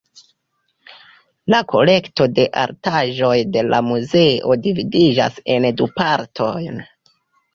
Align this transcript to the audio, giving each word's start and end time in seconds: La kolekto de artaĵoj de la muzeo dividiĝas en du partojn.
La 1.53 1.57
kolekto 1.73 2.25
de 2.39 2.45
artaĵoj 2.61 3.35
de 3.57 3.63
la 3.67 3.81
muzeo 3.89 4.57
dividiĝas 4.63 5.37
en 5.57 5.67
du 5.83 5.91
partojn. 6.01 6.81